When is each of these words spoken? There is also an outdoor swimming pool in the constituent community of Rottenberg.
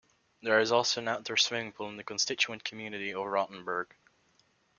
There 0.41 0.59
is 0.59 0.71
also 0.71 0.99
an 0.99 1.07
outdoor 1.07 1.37
swimming 1.37 1.73
pool 1.73 1.87
in 1.87 1.95
the 1.95 2.03
constituent 2.03 2.63
community 2.63 3.13
of 3.13 3.23
Rottenberg. 3.27 3.93